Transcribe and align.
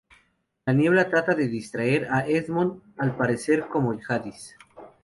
La 0.65 0.73
niebla 0.77 1.03
trata 1.11 1.35
de 1.35 1.47
distraer 1.47 2.07
a 2.09 2.25
Edmund 2.27 2.81
al 2.97 3.11
aparecer 3.11 3.67
como 3.67 3.95
Jadis. 4.01 4.55